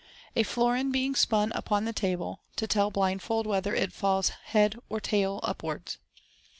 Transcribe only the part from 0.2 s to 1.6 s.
A Florin being spun